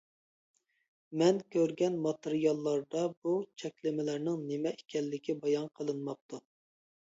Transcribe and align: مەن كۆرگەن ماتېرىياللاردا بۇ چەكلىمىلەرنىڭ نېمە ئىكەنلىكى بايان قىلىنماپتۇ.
مەن 1.21 1.41
كۆرگەن 1.55 1.99
ماتېرىياللاردا 2.07 3.05
بۇ 3.27 3.35
چەكلىمىلەرنىڭ 3.65 4.43
نېمە 4.51 4.75
ئىكەنلىكى 4.81 5.41
بايان 5.47 5.73
قىلىنماپتۇ. 5.81 6.45